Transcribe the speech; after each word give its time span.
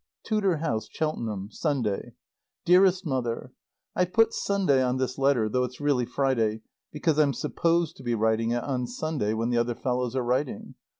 TUDOR 0.23 0.55
HOUSE. 0.57 0.87
CHELTENHAM, 0.87 1.49
Sunday. 1.51 2.13
DEAREST 2.65 3.05
MOTHER: 3.05 3.51
I've 3.95 4.13
put 4.13 4.33
Sunday 4.33 4.81
on 4.81 4.97
this 4.97 5.19
letter, 5.19 5.47
though 5.47 5.63
it's 5.63 5.79
really 5.79 6.07
Friday, 6.07 6.61
because 6.91 7.19
I'm 7.19 7.35
supposed 7.35 7.97
to 7.97 8.03
be 8.03 8.15
writing 8.15 8.49
it 8.49 8.63
on 8.63 8.87
Sunday 8.87 9.33
when 9.35 9.51
the 9.51 9.59
other 9.59 9.75
fellows 9.75 10.15
are 10.15 10.23
writing. 10.23 10.73